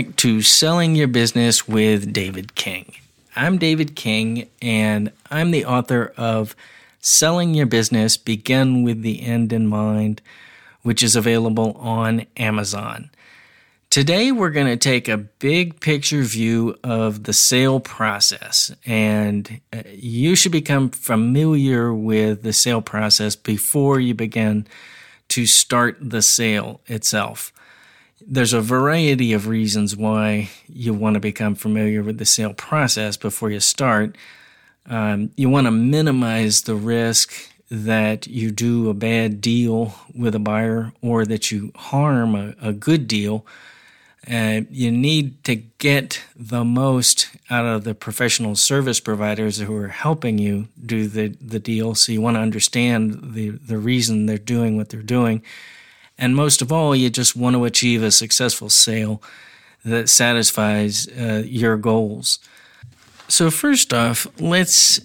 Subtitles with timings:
[0.00, 2.94] To Selling Your Business with David King.
[3.36, 6.56] I'm David King, and I'm the author of
[7.00, 10.22] Selling Your Business Begin with the End in Mind,
[10.82, 13.10] which is available on Amazon.
[13.90, 19.82] Today, we're going to take a big picture view of the sale process, and uh,
[19.92, 24.66] you should become familiar with the sale process before you begin
[25.28, 27.52] to start the sale itself
[28.26, 33.16] there's a variety of reasons why you want to become familiar with the sale process
[33.16, 34.16] before you start.
[34.86, 37.32] Um, you want to minimize the risk
[37.70, 42.72] that you do a bad deal with a buyer or that you harm a, a
[42.72, 43.46] good deal.
[44.30, 49.88] Uh, you need to get the most out of the professional service providers who are
[49.88, 51.94] helping you do the, the deal.
[51.94, 55.42] So you want to understand the, the reason they're doing what they're doing
[56.20, 59.22] and most of all, you just want to achieve a successful sale
[59.84, 62.38] that satisfies uh, your goals.
[63.28, 64.98] So, first off, let's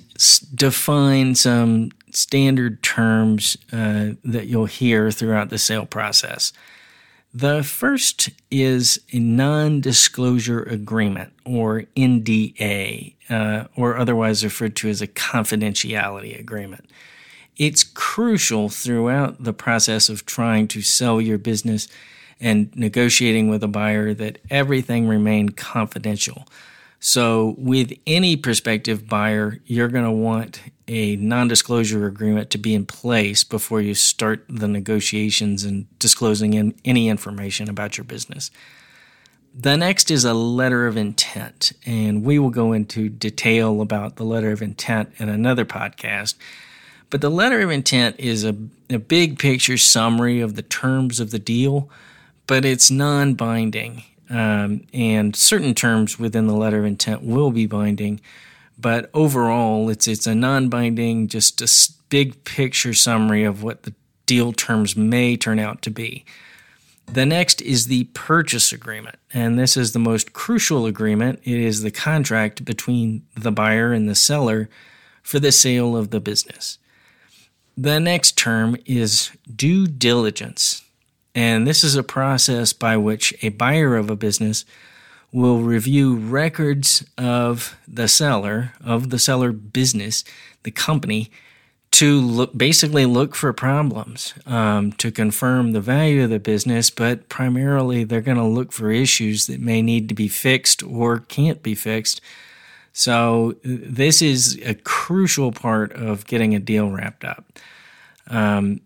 [0.54, 6.52] define some standard terms uh, that you'll hear throughout the sale process.
[7.34, 15.02] The first is a non disclosure agreement, or NDA, uh, or otherwise referred to as
[15.02, 16.90] a confidentiality agreement.
[17.96, 21.88] Crucial throughout the process of trying to sell your business
[22.40, 26.48] and negotiating with a buyer that everything remain confidential.
[27.00, 32.74] So, with any prospective buyer, you're going to want a non disclosure agreement to be
[32.74, 38.52] in place before you start the negotiations and disclosing in any information about your business.
[39.58, 44.26] The next is a letter of intent, and we will go into detail about the
[44.26, 46.36] letter of intent in another podcast.
[47.10, 48.56] But the letter of intent is a,
[48.90, 51.90] a big picture summary of the terms of the deal,
[52.48, 54.04] but it's non binding.
[54.30, 58.22] Um, and certain terms within the letter of intent will be binding,
[58.78, 63.94] but overall, it's it's a non-binding, just a big picture summary of what the
[64.26, 66.26] deal terms may turn out to be.
[67.06, 71.40] The next is the purchase agreement, and this is the most crucial agreement.
[71.44, 74.70] It is the contract between the buyer and the seller
[75.22, 76.80] for the sale of the business.
[77.78, 80.84] The next term is due diligence.
[81.34, 84.64] And this is a process by which a buyer of a business
[85.34, 90.24] will review records of the seller, of the seller business,
[90.64, 91.30] the company,
[91.92, 97.30] to look, basically look for problems, um, to confirm the value of the business, but
[97.30, 101.64] primarily they're going to look for issues that may need to be fixed or can't
[101.64, 102.20] be fixed.
[102.98, 107.60] So, this is a crucial part of getting a deal wrapped up.
[108.28, 108.80] Um,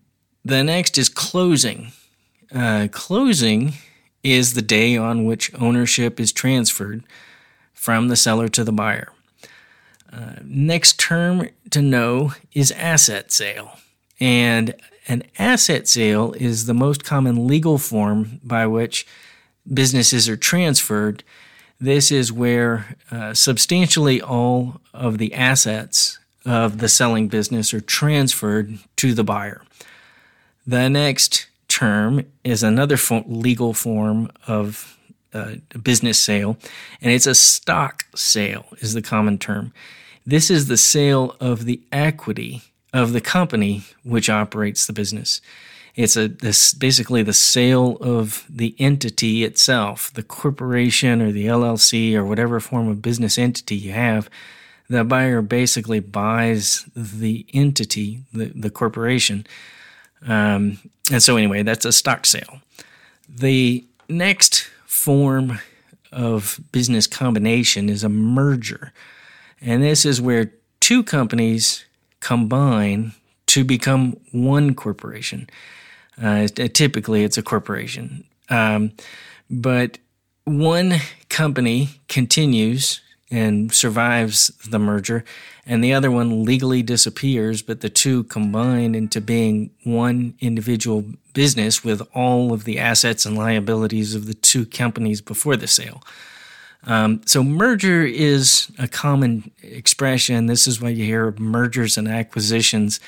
[0.44, 1.92] the next is closing.
[2.52, 3.74] Uh, closing
[4.24, 7.04] is the day on which ownership is transferred
[7.72, 9.14] from the seller to the buyer.
[10.12, 13.78] Uh, next term to know is asset sale.
[14.20, 14.74] And
[15.08, 19.06] an asset sale is the most common legal form by which
[19.72, 21.24] businesses are transferred.
[21.80, 28.80] This is where uh, substantially all of the assets of the selling business are transferred
[28.98, 29.62] to the buyer.
[30.68, 34.98] The next term is another legal form of
[35.34, 36.58] uh, business sale,
[37.02, 39.72] and it's a stock sale, is the common term.
[40.26, 42.62] This is the sale of the equity
[42.92, 45.40] of the company which operates the business.
[45.96, 52.16] It's a this basically the sale of the entity itself, the corporation or the LLC
[52.16, 54.30] or whatever form of business entity you have
[54.90, 59.46] the buyer basically buys the entity, the, the corporation.
[60.28, 60.80] Um,
[61.12, 62.62] and so, anyway, that's a stock sale.
[63.28, 65.60] The next form
[66.12, 68.92] of business combination is a merger.
[69.62, 71.86] And this is where two companies
[72.20, 73.14] combine
[73.50, 75.50] to become one corporation.
[76.22, 78.24] Uh, typically, it's a corporation.
[78.50, 78.92] Um,
[79.50, 79.98] but
[80.46, 80.96] one
[81.30, 83.02] company continues
[83.32, 85.24] and survives the merger,
[85.66, 91.84] and the other one legally disappears, but the two combine into being one individual business
[91.84, 96.04] with all of the assets and liabilities of the two companies before the sale.
[96.86, 100.46] Um, so, merger is a common expression.
[100.46, 103.00] This is why you hear mergers and acquisitions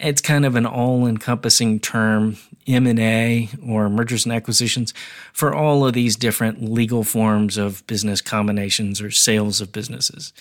[0.00, 2.36] it's kind of an all-encompassing term
[2.66, 4.92] m&a or mergers and acquisitions
[5.32, 10.32] for all of these different legal forms of business combinations or sales of businesses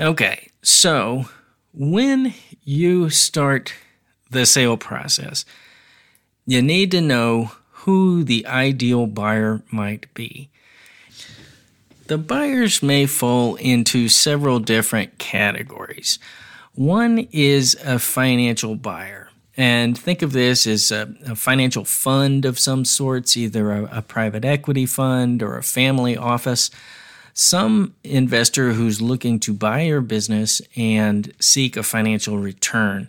[0.00, 1.26] okay so
[1.72, 2.34] when
[2.64, 3.72] you start
[4.30, 5.44] the sale process
[6.48, 7.52] you need to know
[7.88, 10.48] who the ideal buyer might be.
[12.06, 16.18] The buyers may fall into several different categories.
[16.78, 19.30] One is a financial buyer.
[19.56, 24.02] And think of this as a, a financial fund of some sorts, either a, a
[24.02, 26.70] private equity fund or a family office
[27.38, 33.08] some investor who's looking to buy your business and seek a financial return.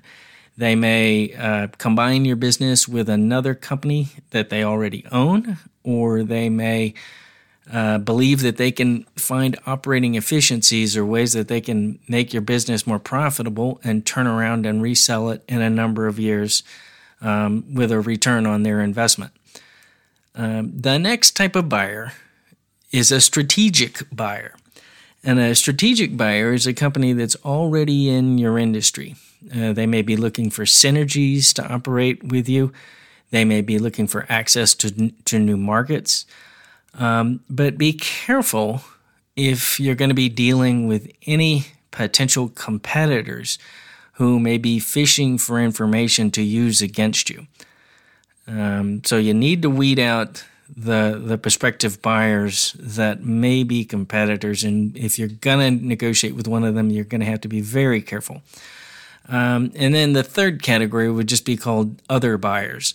[0.56, 6.48] They may uh, combine your business with another company that they already own, or they
[6.48, 6.94] may
[7.71, 12.42] uh, believe that they can find operating efficiencies or ways that they can make your
[12.42, 16.63] business more profitable and turn around and resell it in a number of years
[17.21, 19.31] um, with a return on their investment.
[20.36, 22.13] Um, the next type of buyer
[22.92, 24.56] is a strategic buyer.
[25.24, 29.15] And a strategic buyer is a company that's already in your industry.
[29.54, 32.72] Uh, they may be looking for synergies to operate with you.
[33.31, 36.25] They may be looking for access to, to new markets.
[36.97, 38.81] Um, but be careful
[39.36, 43.57] if you're going to be dealing with any potential competitors
[44.13, 47.47] who may be fishing for information to use against you.
[48.47, 50.44] Um, so you need to weed out
[50.75, 56.63] the the prospective buyers that may be competitors, and if you're gonna negotiate with one
[56.63, 58.41] of them, you're gonna have to be very careful.
[59.27, 62.94] Um, and then the third category would just be called other buyers.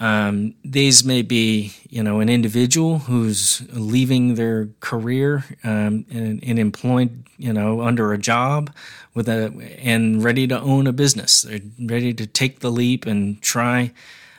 [0.00, 6.58] Um, these may be, you know, an individual who's leaving their career um, and, and,
[6.58, 8.74] employed, you know, under a job
[9.12, 11.42] with a and ready to own a business.
[11.42, 13.92] They're ready to take the leap and try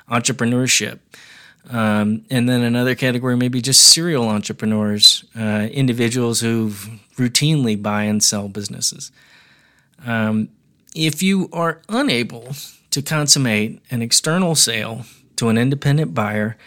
[0.10, 0.98] entrepreneurship.
[1.70, 6.70] Um, and then another category may be just serial entrepreneurs, uh, individuals who
[7.18, 9.12] routinely buy and sell businesses.
[10.04, 10.50] Um,
[10.96, 12.56] if you are unable
[12.90, 15.06] to consummate an external sale
[15.42, 16.58] to an independent buyer,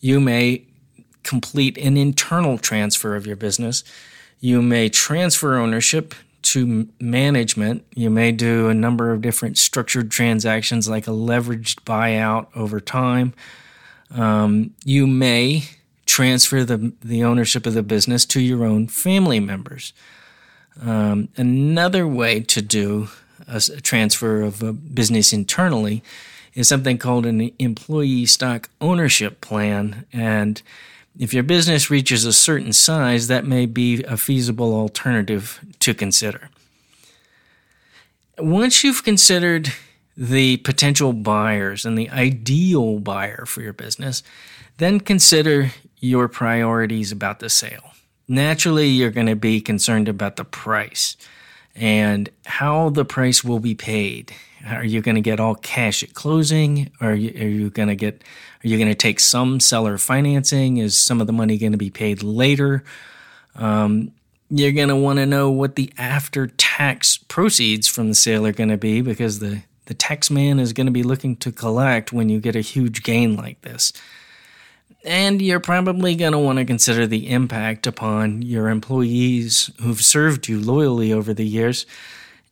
[0.00, 0.64] you may
[1.22, 3.82] complete an internal transfer of your business.
[4.38, 7.84] You may transfer ownership to management.
[7.94, 13.34] You may do a number of different structured transactions like a leveraged buyout over time
[14.10, 15.64] um, you may
[16.04, 19.92] transfer the, the ownership of the business to your own family members.
[20.80, 23.08] Um, another way to do
[23.48, 26.02] a, a transfer of a business internally
[26.56, 30.06] is something called an employee stock ownership plan.
[30.12, 30.60] And
[31.18, 36.48] if your business reaches a certain size, that may be a feasible alternative to consider.
[38.38, 39.72] Once you've considered
[40.16, 44.22] the potential buyers and the ideal buyer for your business,
[44.78, 47.92] then consider your priorities about the sale.
[48.28, 51.18] Naturally, you're going to be concerned about the price
[51.76, 54.32] and how the price will be paid.
[54.66, 56.90] Are you going to get all cash at closing?
[57.00, 58.24] Or are you, you going to get?
[58.64, 60.78] Are you going to take some seller financing?
[60.78, 62.82] Is some of the money going to be paid later?
[63.54, 64.12] Um,
[64.50, 68.52] you're going to want to know what the after tax proceeds from the sale are
[68.52, 72.12] going to be because the the tax man is going to be looking to collect
[72.12, 73.92] when you get a huge gain like this.
[75.06, 80.48] And you're probably going to want to consider the impact upon your employees who've served
[80.48, 81.86] you loyally over the years.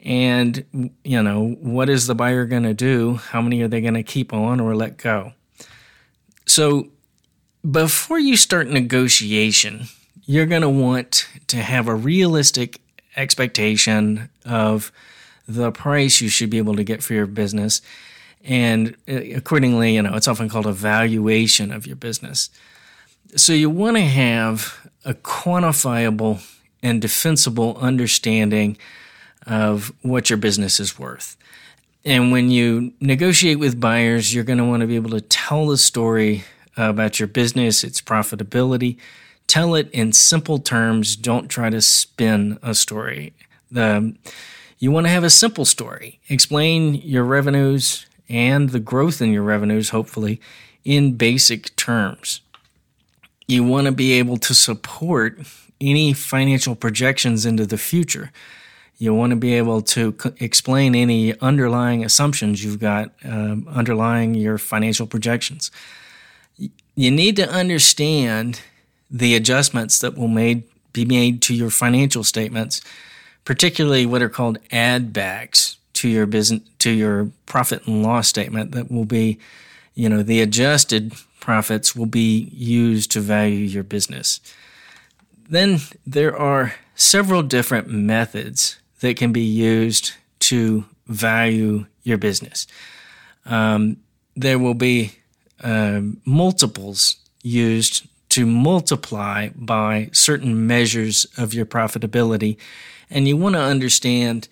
[0.04, 0.64] And,
[1.02, 3.14] you know, what is the buyer going to do?
[3.16, 5.32] How many are they going to keep on or let go?
[6.46, 6.90] So,
[7.68, 9.86] before you start negotiation,
[10.24, 12.80] you're going to want to have a realistic
[13.16, 14.92] expectation of
[15.48, 17.80] the price you should be able to get for your business.
[18.44, 22.50] And uh, accordingly, you know, it's often called a valuation of your business.
[23.36, 26.42] So you want to have a quantifiable
[26.82, 28.76] and defensible understanding
[29.46, 31.36] of what your business is worth.
[32.04, 35.66] And when you negotiate with buyers, you're going to want to be able to tell
[35.66, 36.44] the story
[36.76, 38.98] about your business, its profitability.
[39.46, 41.16] Tell it in simple terms.
[41.16, 43.32] Don't try to spin a story.
[43.70, 44.14] The
[44.78, 46.20] you want to have a simple story.
[46.28, 50.40] Explain your revenues and the growth in your revenues, hopefully,
[50.84, 52.40] in basic terms.
[53.46, 55.38] You want to be able to support
[55.80, 58.32] any financial projections into the future.
[58.96, 64.56] You want to be able to explain any underlying assumptions you've got um, underlying your
[64.56, 65.70] financial projections.
[66.56, 68.60] You need to understand
[69.10, 70.62] the adjustments that will made,
[70.92, 72.80] be made to your financial statements
[73.44, 78.72] particularly what are called add backs to your business to your profit and loss statement
[78.72, 79.38] that will be
[79.94, 84.40] you know the adjusted profits will be used to value your business
[85.48, 92.66] then there are several different methods that can be used to value your business
[93.46, 93.96] um,
[94.36, 95.12] there will be
[95.62, 102.56] uh, multiples used to multiply by certain measures of your profitability.
[103.08, 104.48] And you want to understand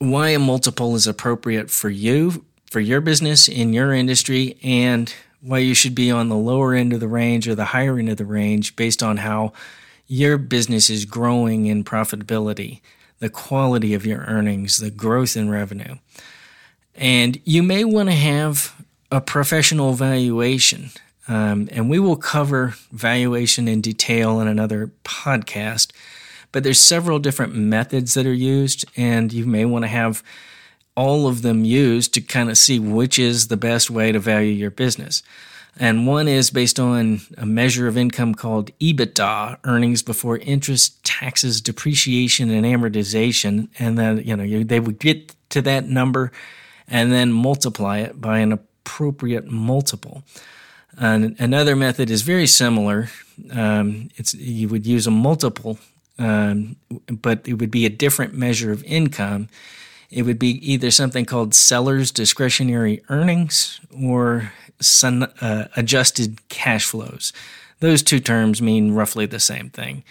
[0.00, 5.58] why a multiple is appropriate for you, for your business, in your industry, and why
[5.58, 8.16] you should be on the lower end of the range or the higher end of
[8.16, 9.52] the range based on how
[10.08, 12.80] your business is growing in profitability,
[13.20, 15.96] the quality of your earnings, the growth in revenue.
[16.96, 18.74] And you may want to have
[19.12, 20.90] a professional valuation
[21.30, 25.92] um, and we will cover valuation in detail in another podcast.
[26.52, 30.22] But there's several different methods that are used, and you may want to have
[30.96, 34.52] all of them used to kind of see which is the best way to value
[34.52, 35.22] your business.
[35.78, 41.60] And one is based on a measure of income called EBITDA, earnings before interest, taxes,
[41.60, 43.68] depreciation, and amortization.
[43.78, 46.32] And then, you know, you, they would get to that number
[46.88, 50.24] and then multiply it by an appropriate multiple.
[50.98, 53.08] And another method is very similar.
[53.52, 55.78] Um, it's you would use a multiple,
[56.20, 56.76] um,
[57.08, 59.48] but it would be a different measure of income.
[60.10, 67.32] It would be either something called seller's discretionary earnings or sun, uh, adjusted cash flows.
[67.80, 70.04] Those two terms mean roughly the same thing.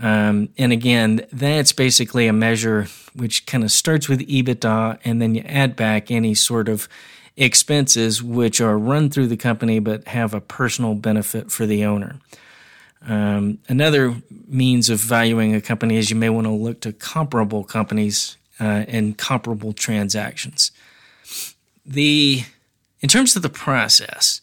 [0.00, 5.34] Um, and again, that's basically a measure which kind of starts with EBITDA and then
[5.34, 6.88] you add back any sort of
[7.36, 12.16] expenses which are run through the company but have a personal benefit for the owner.
[13.06, 14.16] Um, another
[14.46, 18.84] means of valuing a company is you may want to look to comparable companies uh,
[18.88, 20.70] and comparable transactions.
[21.86, 22.44] The
[23.00, 24.42] in terms of the process,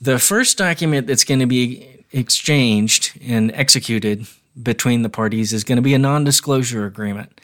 [0.00, 4.26] the first document that's going to be exchanged and executed
[4.60, 7.40] between the parties is going to be a non-disclosure agreement.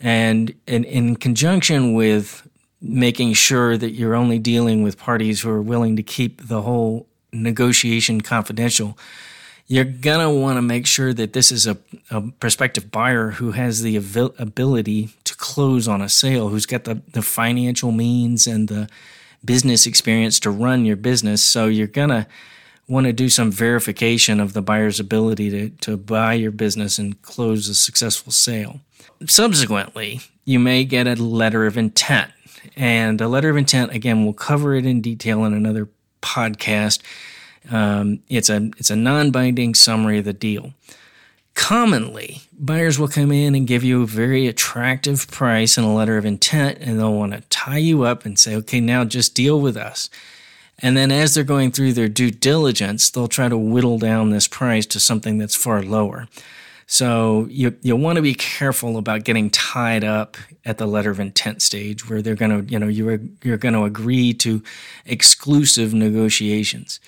[0.00, 2.46] And in, in conjunction with
[2.80, 7.06] making sure that you're only dealing with parties who are willing to keep the whole
[7.32, 8.98] negotiation confidential.
[9.68, 11.76] You're going to want to make sure that this is a,
[12.10, 17.02] a prospective buyer who has the ability to close on a sale, who's got the,
[17.12, 18.88] the financial means and the
[19.44, 21.42] business experience to run your business.
[21.42, 22.26] So you're going to
[22.88, 27.20] want to do some verification of the buyer's ability to, to buy your business and
[27.22, 28.80] close a successful sale.
[29.26, 32.30] Subsequently, you may get a letter of intent
[32.76, 35.88] and a letter of intent, again, we'll cover it in detail in another
[36.22, 37.00] podcast.
[37.70, 40.72] Um, it's a it's a non-binding summary of the deal.
[41.54, 46.18] Commonly, buyers will come in and give you a very attractive price and a letter
[46.18, 49.60] of intent, and they'll want to tie you up and say, "Okay, now just deal
[49.60, 50.10] with us."
[50.78, 54.46] And then, as they're going through their due diligence, they'll try to whittle down this
[54.46, 56.28] price to something that's far lower.
[56.86, 61.18] So you you want to be careful about getting tied up at the letter of
[61.18, 64.62] intent stage where they're going to, you know, you're you're going to agree to
[65.04, 67.00] exclusive negotiations.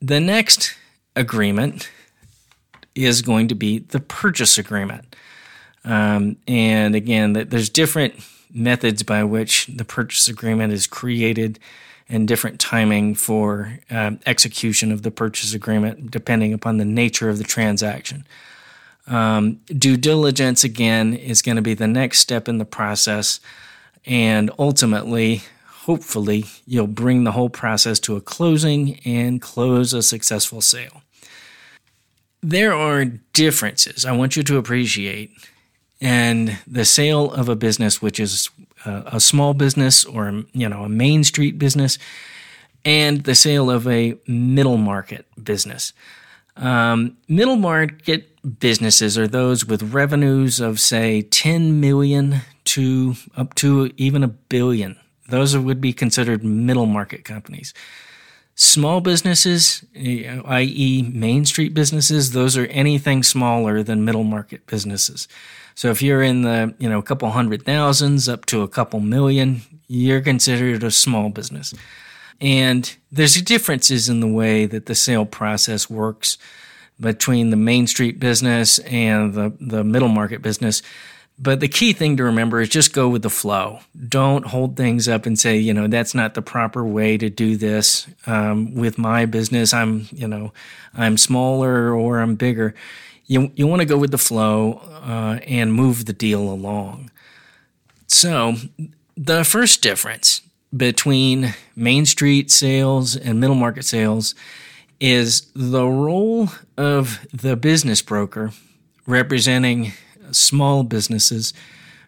[0.00, 0.74] The next
[1.14, 1.90] agreement
[2.94, 5.14] is going to be the purchase agreement.
[5.84, 8.14] Um, and again, there's different
[8.52, 11.58] methods by which the purchase agreement is created
[12.08, 17.38] and different timing for um, execution of the purchase agreement depending upon the nature of
[17.38, 18.26] the transaction.
[19.06, 23.40] Um, due diligence, again, is going to be the next step in the process.
[24.06, 25.42] And ultimately,
[25.84, 31.02] hopefully, you'll bring the whole process to a closing and close a successful sale.
[32.42, 35.30] There are differences I want you to appreciate.
[36.02, 38.48] And the sale of a business, which is
[38.86, 41.98] a, a small business or you know a main street business,
[42.84, 45.92] and the sale of a middle market business.
[46.56, 53.92] Um, middle market businesses are those with revenues of say 10 million to up to
[53.96, 54.96] even a billion.
[55.30, 57.72] Those would be considered middle market companies.
[58.54, 65.28] Small businesses, i.e., Main Street businesses, those are anything smaller than middle market businesses.
[65.74, 69.00] So if you're in the, you know, a couple hundred thousands up to a couple
[69.00, 71.72] million, you're considered a small business.
[72.40, 76.36] And there's differences in the way that the sale process works
[77.00, 80.82] between the Main Street business and the, the middle market business.
[81.42, 83.78] But the key thing to remember is just go with the flow.
[84.08, 87.56] Don't hold things up and say, you know, that's not the proper way to do
[87.56, 88.06] this.
[88.26, 90.52] Um, with my business, I'm, you know,
[90.92, 92.74] I'm smaller or I'm bigger.
[93.26, 97.10] You, you want to go with the flow uh, and move the deal along.
[98.06, 98.56] So,
[99.16, 100.42] the first difference
[100.76, 104.34] between Main Street sales and middle market sales
[105.00, 108.52] is the role of the business broker
[109.06, 109.92] representing
[110.32, 111.52] small businesses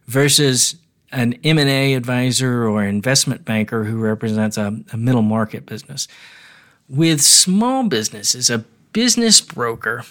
[0.07, 0.77] versus
[1.13, 6.09] an M&A advisor or investment banker who represents a, a middle market business.
[6.89, 10.05] With small businesses, a business broker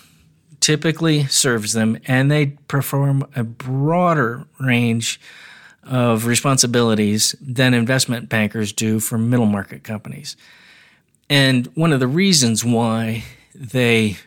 [0.60, 5.20] typically serves them and they perform a broader range
[5.84, 10.38] of responsibilities than investment bankers do for middle market companies.
[11.30, 13.24] And one of the reasons why
[13.56, 14.18] they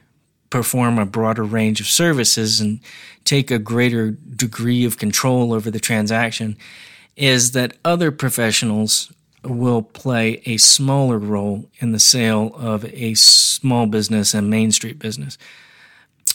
[0.55, 2.79] perform a broader range of services and
[3.25, 6.57] take a greater degree of control over the transaction
[7.17, 13.87] is that other professionals will play a smaller role in the sale of a small
[13.87, 15.37] business and main street business.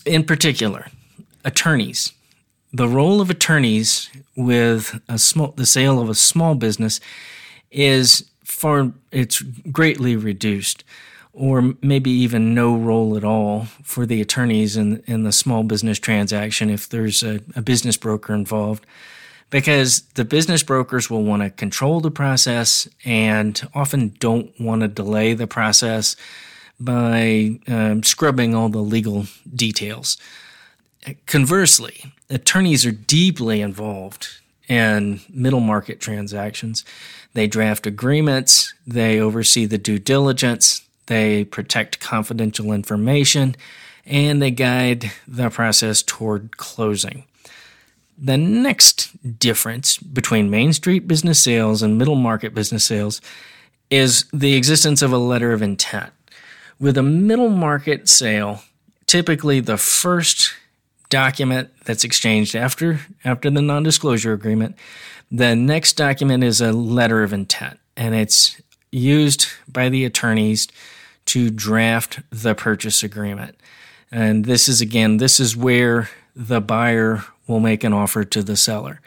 [0.05, 0.87] In particular,
[1.45, 2.11] attorneys.
[2.73, 6.99] The role of attorneys with a small, the sale of a small business
[7.71, 10.83] is far it's greatly reduced
[11.39, 15.97] or maybe even no role at all for the attorneys in, in the small business
[15.97, 18.85] transaction if there's a, a business broker involved.
[19.49, 24.89] Because the business brokers will want to control the process and often don't want to
[24.89, 26.17] delay the process
[26.77, 30.17] by um, scrubbing all the legal details.
[31.25, 34.27] Conversely, attorneys are deeply involved
[34.67, 36.83] in middle market transactions.
[37.33, 43.55] They draft agreements, they oversee the due diligence, they protect confidential information,
[44.05, 47.25] and they guide the process toward closing.
[48.17, 53.21] The next difference between Main Street business sales and middle market business sales
[53.89, 56.11] is the existence of a letter of intent.
[56.79, 58.61] With a middle market sale,
[59.05, 60.53] typically the first
[61.09, 64.75] document that's exchanged after after the non-disclosure agreement,
[65.31, 68.61] the next document is a letter of intent and it's
[68.91, 70.67] used by the attorneys
[71.29, 73.55] to draft the purchase agreement.
[74.11, 78.55] And this is again, this is where the buyer will make an offer to the
[78.55, 78.99] seller.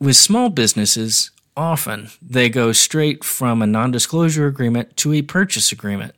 [0.00, 5.72] With small businesses, often they go straight from a non disclosure agreement to a purchase
[5.72, 6.14] agreement.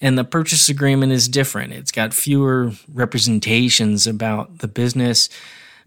[0.00, 1.72] And the purchase agreement is different.
[1.72, 5.28] It's got fewer representations about the business,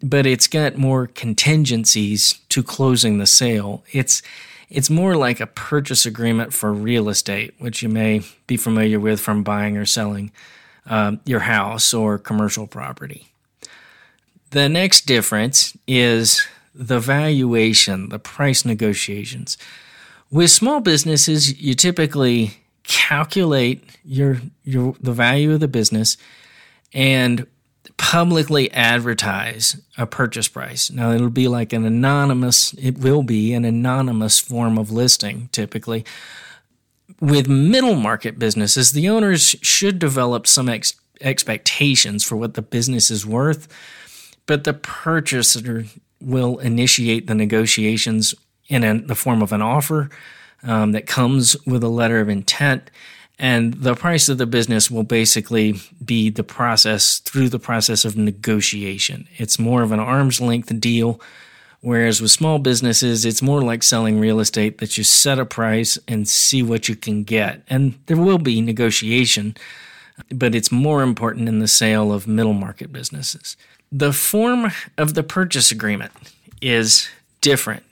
[0.03, 3.83] but it's got more contingencies to closing the sale.
[3.91, 4.21] It's
[4.69, 9.19] it's more like a purchase agreement for real estate, which you may be familiar with
[9.19, 10.31] from buying or selling
[10.87, 13.27] uh, your house or commercial property.
[14.51, 16.45] The next difference is
[16.75, 19.57] the valuation, the price negotiations.
[20.31, 26.17] With small businesses, you typically calculate your your the value of the business
[26.93, 27.47] and
[27.97, 30.91] publicly advertise a purchase price.
[30.91, 36.05] Now, it'll be like an anonymous, it will be an anonymous form of listing typically.
[37.19, 43.11] With middle market businesses, the owners should develop some ex- expectations for what the business
[43.11, 43.67] is worth,
[44.45, 45.85] but the purchaser
[46.19, 48.33] will initiate the negotiations
[48.67, 50.09] in a, the form of an offer
[50.63, 52.89] um, that comes with a letter of intent
[53.39, 58.15] and the price of the business will basically be the process through the process of
[58.15, 59.27] negotiation.
[59.37, 61.19] It's more of an arm's length deal.
[61.81, 65.97] Whereas with small businesses, it's more like selling real estate that you set a price
[66.07, 67.61] and see what you can get.
[67.69, 69.57] And there will be negotiation,
[70.29, 73.57] but it's more important in the sale of middle market businesses.
[73.91, 76.13] The form of the purchase agreement
[76.61, 77.09] is
[77.41, 77.83] different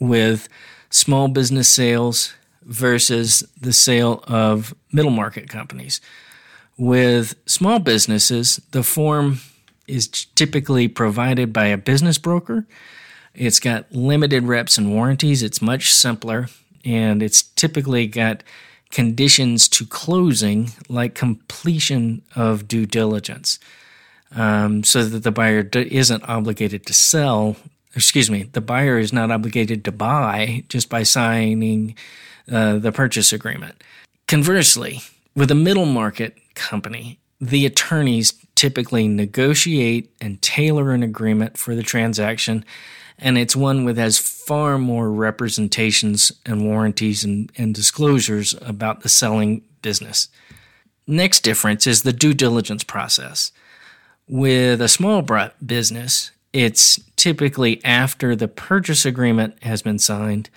[0.00, 0.48] with
[0.90, 2.34] small business sales
[2.70, 6.00] versus the sale of middle market companies.
[6.78, 9.40] With small businesses, the form
[9.86, 12.66] is typically provided by a business broker.
[13.34, 15.42] It's got limited reps and warranties.
[15.42, 16.46] It's much simpler,
[16.84, 18.44] and it's typically got
[18.90, 23.58] conditions to closing like completion of due diligence
[24.34, 27.56] um, so that the buyer isn't obligated to sell.
[27.94, 31.96] Excuse me, the buyer is not obligated to buy just by signing
[32.50, 33.82] uh, the purchase agreement.
[34.26, 35.00] Conversely,
[35.34, 41.82] with a middle market company, the attorneys typically negotiate and tailor an agreement for the
[41.82, 42.64] transaction,
[43.18, 49.08] and it's one with has far more representations and warranties and, and disclosures about the
[49.08, 50.28] selling business.
[51.06, 53.52] Next difference is the due diligence process.
[54.28, 55.22] With a small
[55.64, 60.50] business, it's typically after the purchase agreement has been signed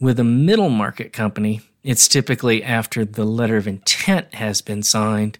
[0.00, 5.38] with a middle market company, it's typically after the letter of intent has been signed,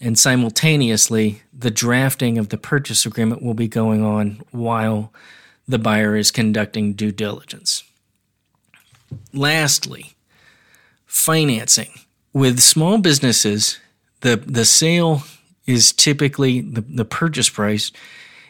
[0.00, 5.12] and simultaneously, the drafting of the purchase agreement will be going on while
[5.66, 7.84] the buyer is conducting due diligence.
[9.32, 10.14] Lastly,
[11.06, 11.90] financing.
[12.32, 13.78] With small businesses,
[14.20, 15.22] the, the sale
[15.66, 17.92] is typically the, the purchase price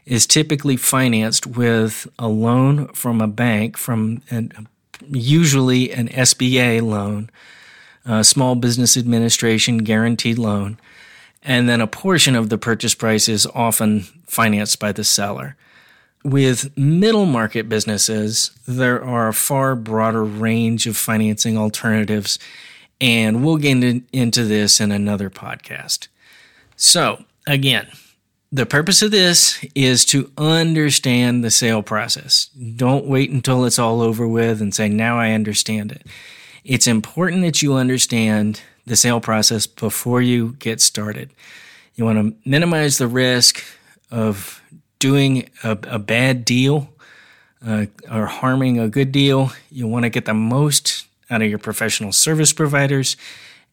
[0.07, 4.67] is typically financed with a loan from a bank, from an,
[5.09, 7.31] usually an SBA loan,
[8.05, 10.79] a Small Business Administration guaranteed loan,
[11.43, 15.57] and then a portion of the purchase price is often financed by the seller.
[16.25, 22.39] With middle market businesses, there are a far broader range of financing alternatives,
[23.01, 26.09] and we'll get into this in another podcast.
[26.77, 27.89] So, again,
[28.55, 32.51] the purpose of this is to understand the sale process.
[32.77, 36.07] Don't wait until it's all over with and say, now I understand it.
[36.63, 41.31] It's important that you understand the sale process before you get started.
[41.97, 43.61] You want to minimize the risk
[44.13, 44.63] of
[45.01, 46.91] doing a, a bad deal
[47.67, 49.51] uh, or harming a good deal.
[49.69, 53.17] You want to get the most out of your professional service providers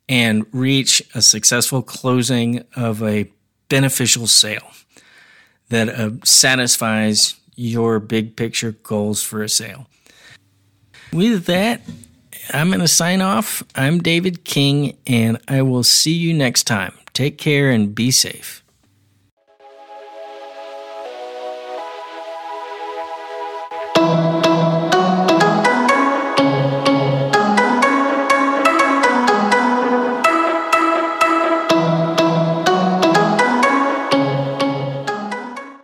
[0.10, 3.30] and reach a successful closing of a
[3.72, 4.70] beneficial sale
[5.70, 9.88] that uh, satisfies your big picture goals for a sale.
[11.14, 11.82] With that,
[12.54, 13.64] I'm going to sign off.
[13.74, 16.94] I'm David King, and I will see you next time.
[17.14, 18.62] Take care and be safe.